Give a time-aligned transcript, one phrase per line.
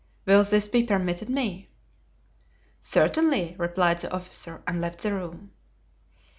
[0.25, 1.69] Will this be permitted me?"
[2.79, 5.51] "Certainly," replied the officer, and left the room.